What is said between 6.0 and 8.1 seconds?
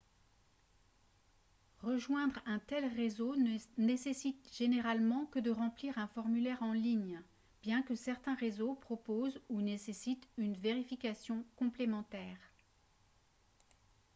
formulaire en ligne bien que